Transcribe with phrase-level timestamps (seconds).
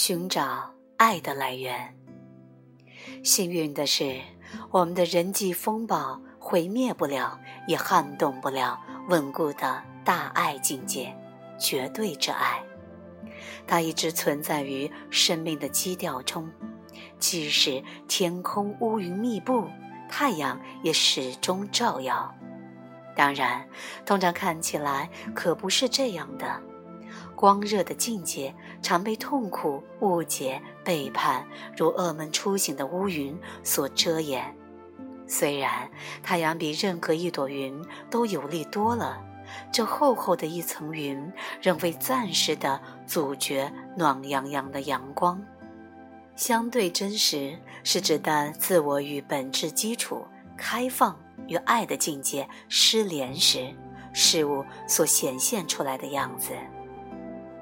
[0.00, 1.92] 寻找爱的来源。
[3.24, 4.20] 幸运的是，
[4.70, 7.36] 我们的人际风暴毁灭不了，
[7.66, 11.12] 也撼动不了稳固的大爱境界——
[11.58, 12.62] 绝对之爱。
[13.66, 16.48] 它一直存在于生命的基调中，
[17.18, 19.66] 即使天空乌云密布，
[20.08, 22.32] 太阳也始终照耀。
[23.16, 23.68] 当然，
[24.06, 26.62] 通常看起来可不是这样的。
[27.38, 28.52] 光热的境界
[28.82, 31.46] 常被痛苦、误解、背叛，
[31.76, 34.52] 如噩梦初醒的乌云所遮掩。
[35.28, 35.88] 虽然
[36.20, 39.22] 太阳比任何一朵云都有力多了，
[39.70, 41.32] 这厚厚的一层云
[41.62, 45.40] 仍会暂时的阻绝暖洋洋的阳光。
[46.34, 50.26] 相对真实是指的自我与本质基础
[50.56, 51.16] 开放。
[51.46, 53.72] 与爱的境界失联时，
[54.12, 56.52] 事物所显现出来的样子。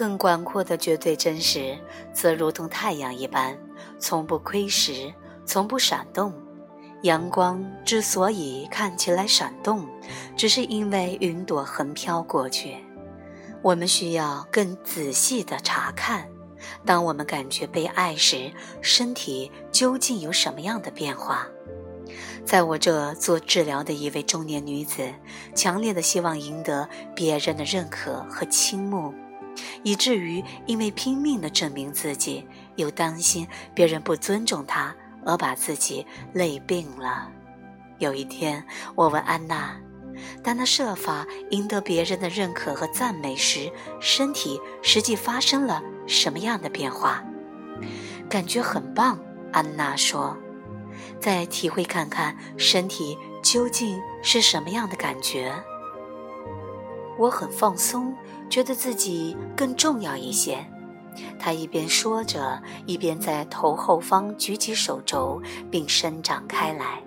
[0.00, 1.78] 更广阔的绝对真实，
[2.10, 3.54] 则如同太阳一般，
[3.98, 5.12] 从不窥视，
[5.44, 6.32] 从不闪动。
[7.02, 9.86] 阳光之所以看起来闪动，
[10.34, 12.78] 只是因为云朵横飘过去。
[13.60, 16.26] 我们需要更仔细的查看，
[16.86, 21.46] 当我们感觉被爱时，身体究竟有什么样的变化。
[22.42, 25.12] 在我这做治疗的一位中年女子，
[25.54, 29.12] 强烈的希望赢得别人的认可和倾慕，
[29.82, 37.30] 以至于因为拼命的证明自己，又担心别人不尊重他，而把自己累病了。
[37.98, 39.76] 有一天，我问安娜
[40.42, 43.70] ：“当她设法赢得别人的认可和赞美时，
[44.00, 47.22] 身体实际发生了什么样的变化？”
[48.28, 49.18] 感觉很棒，
[49.52, 50.36] 安娜说。
[51.18, 55.52] 再体会看看身体究竟是什么样的感觉。
[57.20, 58.16] 我很放松，
[58.48, 60.66] 觉得自己更重要一些。
[61.38, 65.38] 他一边说着，一边在头后方举起手肘，
[65.70, 67.02] 并伸展开来。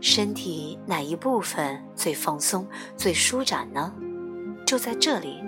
[0.00, 2.64] 身体哪一部分最放松、
[2.96, 3.92] 最舒展呢？
[4.64, 5.42] 就在这里。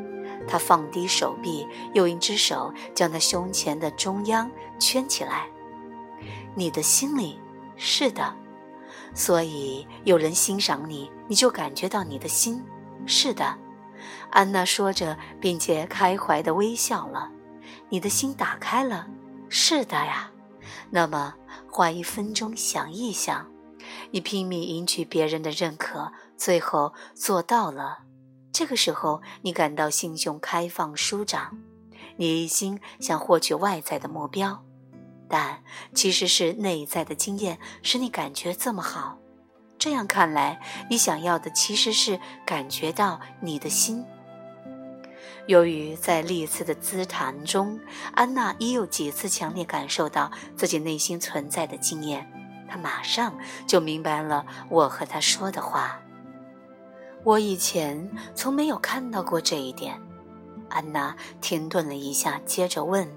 [0.49, 4.51] 他放低手臂，用一只手将他胸前的中央
[4.81, 5.47] 圈起来。
[6.57, 7.39] 你的心里。
[7.77, 8.35] 是的，
[9.15, 12.61] 所以有人欣赏你，你就感觉到你的心。
[13.07, 13.57] 是的，
[14.31, 17.31] 安娜说着，并且开怀的微笑了。
[17.89, 19.07] 你的心打开了。
[19.49, 20.31] 是的呀。
[20.91, 21.35] 那么，
[21.71, 23.51] 花一分钟想一想，
[24.11, 27.99] 你拼命赢取别人的认可，最后做到了。
[28.53, 31.51] 这个时候，你感到心胸开放舒展，
[32.17, 34.65] 你一心想获取外在的目标。
[35.29, 35.63] 但
[35.95, 39.19] 其实是内在的经验使你感觉这么好。
[39.79, 44.05] 这样看来，你想要的其实是感觉到你的心。
[45.47, 47.81] 由于在历次的咨谈中，
[48.13, 52.31] 安娜已有几次强烈感受到自己内心存在的经验，
[52.69, 53.35] 她马上
[53.67, 56.01] 就明白了我和她说的话。
[57.25, 59.99] 我以前从没有看到过这一点。
[60.69, 63.09] 安娜停顿了一下，接着问。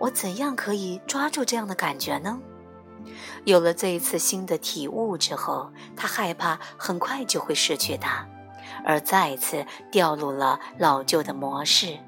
[0.00, 2.40] 我怎样可以抓住这样的感觉呢？
[3.44, 8.26] 有了这一次新的体悟之后，他害怕很快就会失去它，
[8.84, 11.98] 而再次掉入了老旧的模式，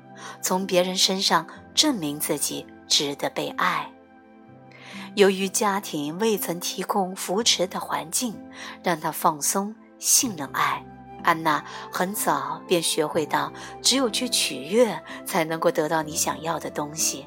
[0.40, 3.90] 从别人身上证明自己值得被爱。
[5.16, 8.36] 由于家庭未曾提供扶持的环境，
[8.82, 10.84] 让他放松信任爱，
[11.22, 17.26] 安娜很早便学会到，只有去取悦，才能够得到你想要的东西。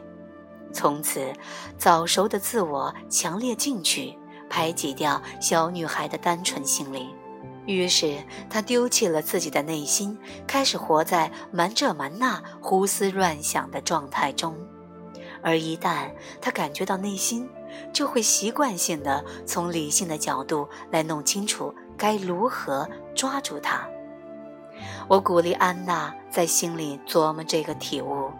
[0.73, 1.33] 从此，
[1.77, 4.17] 早熟的自我强烈进取，
[4.49, 7.09] 排挤掉小女孩的单纯心灵。
[7.65, 8.17] 于是，
[8.49, 14.55] 她丢弃了自己的内心，开始活在瞒这瞒那、胡思乱想的状态中。
[15.41, 17.49] 而一旦她感觉到内心，
[17.91, 23.87] 就会习惯性的从理性的角度来弄清楚该如何抓住它。
[25.07, 28.31] 我鼓励安娜在心里琢磨这个体悟。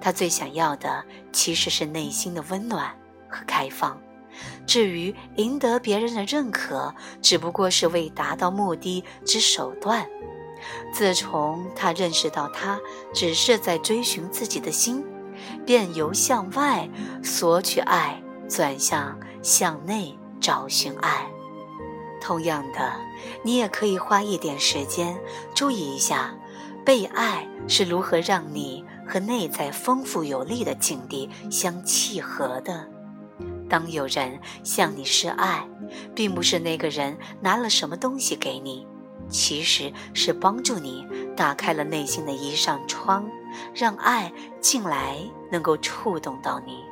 [0.00, 2.94] 他最想要的其实是内心的温暖
[3.28, 4.00] 和开放，
[4.66, 10.06] 至于赢得别人的认可，只不过是为达到目的之手段。
[10.92, 12.78] 自从他认识到他
[13.14, 15.02] 只是在追寻自己的心，
[15.64, 16.88] 便由向外
[17.22, 21.26] 索取爱，转向向内找寻爱。
[22.20, 22.92] 同样的，
[23.42, 25.18] 你也可以花一点时间
[25.54, 26.34] 注意一下，
[26.84, 28.84] 被爱是如何让你。
[29.10, 32.88] 和内在丰富有力的境地相契合的。
[33.68, 35.68] 当有人向你示爱，
[36.14, 38.86] 并不是那个人拿了什么东西给你，
[39.28, 41.04] 其实是帮助你
[41.36, 43.28] 打开了内心的一扇窗。
[43.74, 45.18] 让爱进来，
[45.50, 46.84] 能够触动到你。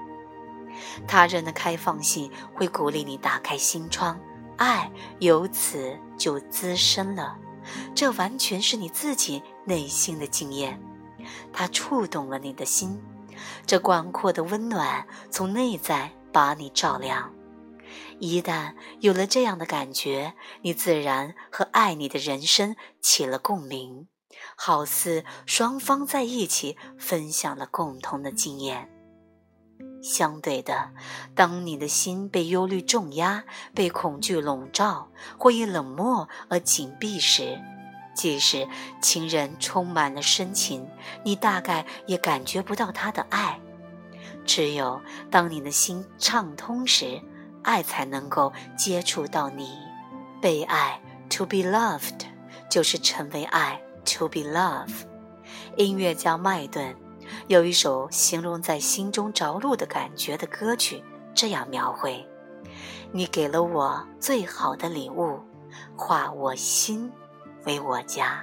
[1.06, 4.18] 他人的开放性会鼓励你打开心窗，
[4.56, 7.36] 爱由此就滋生了。
[7.94, 10.80] 这完全是你自己内心的经验，
[11.52, 13.00] 它触动了你的心，
[13.66, 17.32] 这广阔的温暖从内在把你照亮。
[18.18, 24.08] 一旦有了这样的感觉，你自然和爱你的人生起了共鸣，
[24.56, 28.90] 好似双方在一起分享了共同的经验。
[30.02, 30.92] 相对的，
[31.34, 33.44] 当你的心被忧虑重压、
[33.74, 35.08] 被恐惧笼罩，
[35.38, 37.60] 或因冷漠而紧闭时，
[38.18, 38.66] 即使
[39.00, 40.84] 情人充满了深情，
[41.22, 43.60] 你大概也感觉不到他的爱。
[44.44, 45.00] 只有
[45.30, 47.22] 当你的心畅通时，
[47.62, 49.70] 爱才能够接触到你。
[50.42, 51.00] 被爱
[51.30, 52.22] ，to be loved，
[52.68, 54.90] 就是成为爱，to be love。
[55.76, 56.96] 音乐家麦顿
[57.46, 62.26] 有一首形容在心中着陆的感觉的歌曲，这样描绘：
[63.12, 65.38] 你给了我最好的礼物，
[65.96, 67.12] 化我心
[67.64, 68.42] 为我家。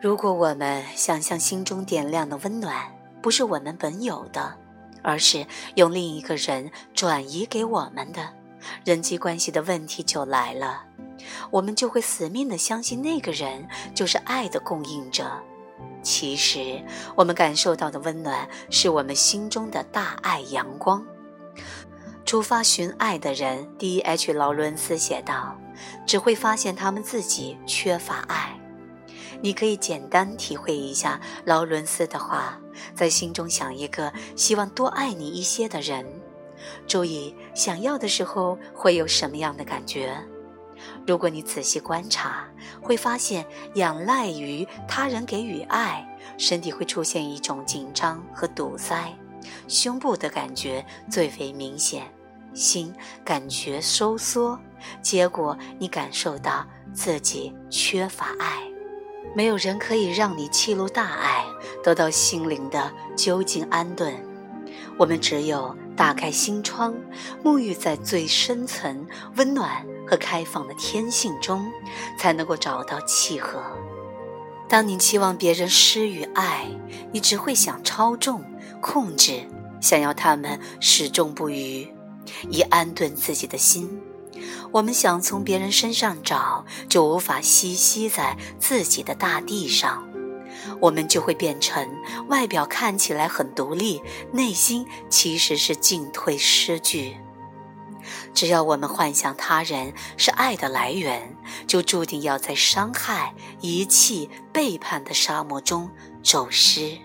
[0.00, 2.76] 如果我们想象心中点亮的温暖
[3.22, 4.54] 不是我们本有的，
[5.02, 5.46] 而是
[5.76, 8.28] 用另一个人转移给我们的，
[8.84, 10.84] 人际关系的问题就来了。
[11.50, 15.30] 我们就会死命的相信那个人就是爱的供应者。
[16.02, 16.82] 其实，
[17.16, 21.02] 我们感受到的温暖是我们心中的大爱阳光。
[22.26, 24.34] 出发寻爱的人，D.H.
[24.34, 25.56] 劳伦斯写道
[26.06, 28.58] ：“只会发现他们自己缺乏爱。”
[29.42, 32.58] 你可以简单体会一下劳伦斯的话。
[32.92, 36.04] 在心中想一个希望多爱你一些的人，
[36.88, 40.12] 注意想要的时候会有什么样的感觉。
[41.06, 42.48] 如果你仔细观察，
[42.82, 46.04] 会发现仰赖于他人给予爱，
[46.36, 49.16] 身体会出现一种紧张和堵塞，
[49.68, 52.12] 胸部的感觉最为明显，
[52.54, 54.58] 心感觉收缩，
[55.02, 58.62] 结果你感受到自己缺乏爱。
[59.34, 61.44] 没有人可以让你记录大爱，
[61.82, 64.14] 得到心灵的究竟安顿。
[64.96, 66.94] 我们只有打开心窗，
[67.42, 69.06] 沐浴在最深层
[69.36, 71.66] 温暖和开放的天性中，
[72.16, 73.60] 才能够找到契合。
[74.68, 76.68] 当你期望别人施予爱，
[77.10, 78.44] 你只会想操纵、
[78.80, 79.42] 控制，
[79.80, 81.92] 想要他们始终不渝，
[82.50, 84.00] 以安顿自己的心。
[84.72, 90.06] 我们想从别人身上找，就无法栖息在自己的大地上，
[90.80, 91.88] 我们就会变成
[92.28, 97.16] 外表看起来很独立，内心其实是进退失据。
[98.34, 101.36] 只要我们幻想他人是爱的来源，
[101.66, 105.88] 就注定要在伤害、遗弃、背叛的沙漠中
[106.22, 106.98] 走失，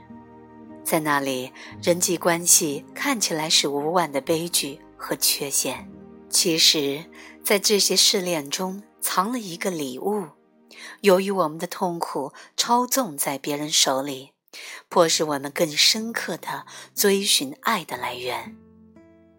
[0.83, 5.89] 在那里，人际关系看起来是无望的悲剧和缺陷。
[6.29, 7.05] 其实，
[7.43, 10.27] 在这些试炼中藏了一个礼物。
[11.01, 14.33] 由于我们的痛苦操纵在别人手里，
[14.87, 18.55] 迫使我们更深刻地追寻爱的来源。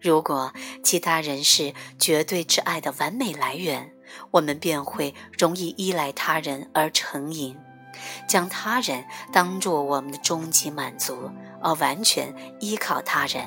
[0.00, 0.52] 如果
[0.82, 3.94] 其他人是绝对之爱的完美来源，
[4.32, 7.56] 我们便会容易依赖他人而成瘾，
[8.28, 11.30] 将他人当作我们的终极满足，
[11.62, 13.46] 而完全依靠他人。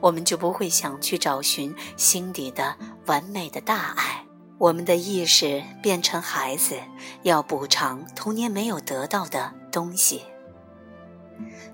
[0.00, 4.24] 我们就不会想去找寻心底的完美的大爱。
[4.58, 6.76] 我们的意识变成孩子，
[7.22, 10.22] 要补偿童年没有得到的东西。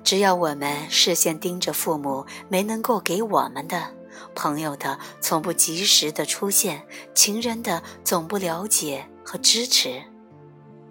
[0.03, 3.95] 只要我们视线盯着父母没能够给我们的，
[4.35, 10.03] 朋友的从不及时的出现，情人的总不了解和支持，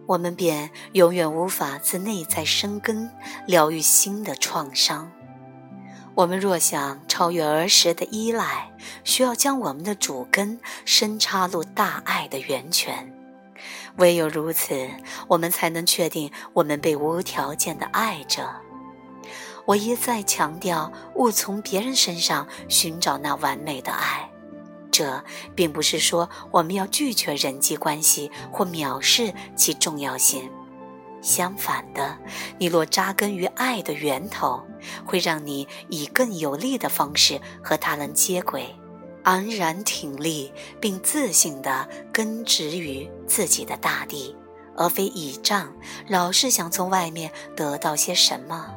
[0.07, 3.11] 我们便永远无法自内在生根，
[3.45, 5.11] 疗愈心的创伤。
[6.15, 8.71] 我们若想超越儿时的依赖，
[9.03, 13.11] 需要将我们的主根深插入大爱的源泉。
[13.97, 14.89] 唯有如此，
[15.27, 18.47] 我们才能确定我们被无条件的爱着。
[19.65, 24.29] 我一再强调，勿从别人身上寻找那完美的爱。
[24.91, 25.23] 这
[25.55, 30.47] 并不是说我们要拒绝人际关系或藐视其重要性。
[31.23, 32.17] 相反的，
[32.59, 34.61] 你若扎根于爱的源头，
[35.05, 38.75] 会让你以更有力的方式和他人接轨，
[39.23, 40.51] 昂然挺立，
[40.81, 44.35] 并自信地根植于自己的大地，
[44.75, 45.73] 而非倚仗，
[46.09, 48.71] 老是想从外面得到些什么。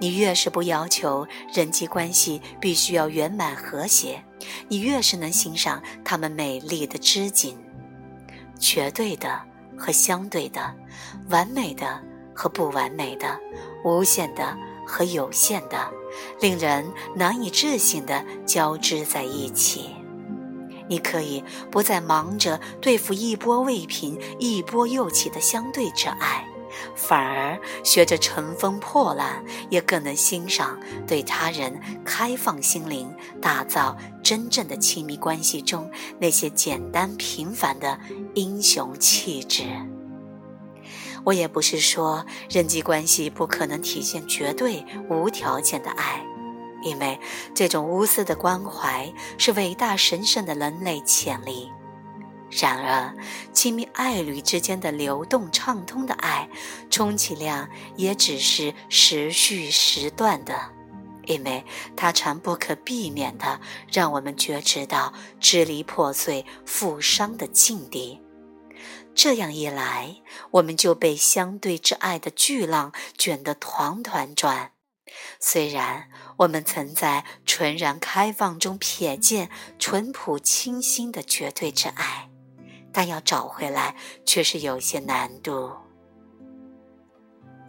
[0.00, 4.24] 你越是不要求人际关系必须要圆满和谐，
[4.68, 7.56] 你越是能欣赏他们美丽的织锦。
[8.58, 9.49] 绝对的。
[9.80, 10.60] 和相对的、
[11.30, 11.98] 完美的
[12.34, 13.40] 和不完美的、
[13.82, 14.54] 无限的
[14.86, 15.90] 和有限的，
[16.38, 19.96] 令人难以置信的交织在一起。
[20.86, 26.44] 你可以不再忙着对付一波未平、一波又起的相对之爱，
[26.96, 33.96] 反而学着乘风破浪，也更能欣赏对他人开放心灵、打造
[34.30, 37.98] 真正的亲密关系中那些简单平凡的
[38.36, 39.64] 英雄气质。
[41.24, 46.24] 我也不是说人际关系不可能体现绝对无条件的爱。
[46.84, 47.18] 因为
[47.56, 51.68] 这种无私的关怀是伟大神圣的人类潜力。
[52.52, 53.12] 然而，
[53.52, 56.48] 亲密爱侣之间的流动畅通的爱，
[56.88, 60.54] 充其量也只是时序时断的，
[61.26, 61.64] 因为
[61.96, 63.60] 它常不可避免地
[63.92, 68.20] 让我们觉知到支离破碎、负伤的境地。
[69.14, 70.22] 这样一来，
[70.52, 74.72] 我们就被相对之爱的巨浪卷得团团转。
[75.40, 76.08] 虽然
[76.38, 82.30] 我们曾在纯然开放中瞥见淳朴清新的绝对之爱，
[82.92, 85.72] 但要找回来却是有些难度。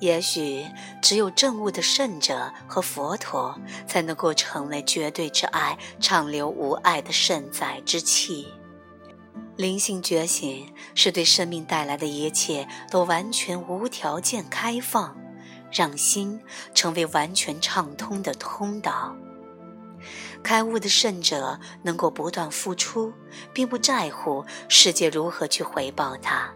[0.01, 0.65] 也许
[1.01, 8.48] 只有证悟的圣者和佛陀，才能够成为绝对之爱畅流无碍的圣载之气。
[9.55, 15.15] 灵性觉醒是对生命带来的一切都完全无条件开放。
[15.74, 16.41] 让心
[16.74, 19.15] 成为完全畅通的通道。
[20.43, 23.13] 开悟的圣者能够不断付出，
[23.53, 26.53] 并不在乎世界如何去回报他。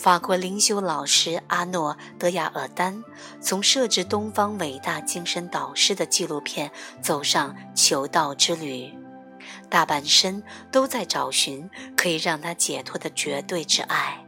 [0.00, 3.04] 法国灵修老师阿诺·德亚尔丹
[3.38, 8.90] 从设置东方伟大精神导师的纪录片走上求道之旅，
[9.68, 10.42] 大半生
[10.72, 14.24] 都在找寻可以让他解脱的绝对之爱，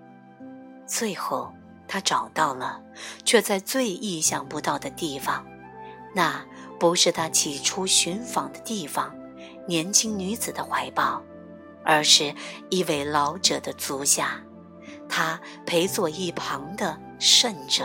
[0.86, 1.50] 最后。
[1.88, 2.80] 他找到了，
[3.22, 5.44] 却在最意想不到的地方。
[6.14, 6.42] 那
[6.78, 9.14] 不是他起初寻访的地方，
[9.66, 11.22] 年轻女子的怀抱，
[11.84, 12.34] 而是
[12.70, 14.42] 一位老者的足下，
[15.12, 17.84] 他陪坐一旁的圣者。